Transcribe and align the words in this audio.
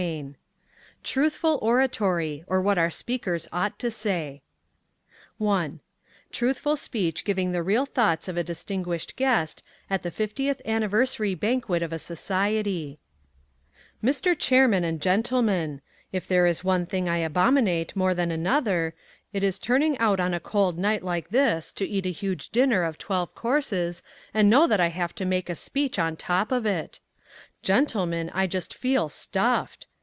VIII 0.01 0.33
Truthful 1.03 1.59
Oratory, 1.61 2.43
or 2.47 2.59
What 2.59 2.79
Our 2.79 2.89
Speakers 2.89 3.47
Ought 3.53 3.77
to 3.77 3.91
Say 3.91 4.41
I 5.39 5.73
TRUTHFUL 6.31 6.75
SPEECH 6.75 7.23
GIVING 7.23 7.51
THE 7.51 7.61
REAL 7.61 7.85
THOUGHTS 7.85 8.27
OF 8.27 8.35
A 8.35 8.43
DISTINGUISHED 8.43 9.15
GUEST 9.15 9.61
AT 9.91 10.01
THE 10.01 10.09
FIFTIETH 10.09 10.59
ANNIVERSARY 10.65 11.35
BANQUET 11.35 11.83
OF 11.83 11.93
A 11.93 11.99
SOCIETY 11.99 12.97
Mr. 14.03 14.35
Chairman 14.35 14.83
and 14.83 14.99
gentlemen: 14.99 15.81
If 16.11 16.27
there 16.27 16.47
is 16.47 16.63
one 16.63 16.87
thing 16.87 17.07
I 17.07 17.17
abominate 17.17 17.95
more 17.95 18.15
than 18.15 18.31
another, 18.31 18.95
it 19.31 19.43
is 19.43 19.59
turning 19.59 19.99
out 19.99 20.19
on 20.19 20.33
a 20.33 20.39
cold 20.39 20.79
night 20.79 21.03
like 21.03 21.29
this 21.29 21.71
to 21.73 21.85
eat 21.85 22.07
a 22.07 22.09
huge 22.11 22.49
dinner 22.49 22.81
of 22.81 22.97
twelve 22.97 23.35
courses 23.35 24.01
and 24.33 24.49
know 24.49 24.65
that 24.65 24.79
I 24.79 24.87
have 24.87 25.13
to 25.13 25.25
make 25.25 25.47
a 25.47 25.53
speech 25.53 25.99
on 25.99 26.15
top 26.15 26.51
of 26.51 26.65
it. 26.65 26.99
Gentlemen, 27.61 28.31
I 28.33 28.47
just 28.47 28.73
feel 28.73 29.07
stuffed. 29.07 29.85